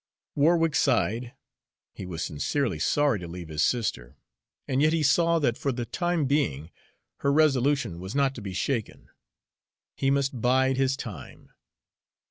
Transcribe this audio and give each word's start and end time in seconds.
Warwick 0.33 0.73
sighed. 0.75 1.31
He 1.93 2.07
was 2.07 2.23
sincerely 2.25 2.79
sorry 2.79 3.19
to 3.19 3.27
leave 3.27 3.49
his 3.49 3.61
sister, 3.61 4.17
and 4.67 4.81
yet 4.81 4.93
he 4.93 5.03
saw 5.03 5.37
that 5.37 5.59
for 5.59 5.71
the 5.71 5.85
time 5.85 6.25
being 6.25 6.71
her 7.17 7.31
resolution 7.31 7.99
was 7.99 8.15
not 8.15 8.33
to 8.33 8.41
be 8.41 8.53
shaken. 8.55 9.09
He 9.95 10.09
must 10.09 10.41
bide 10.41 10.77
his 10.77 10.97
time. 10.97 11.51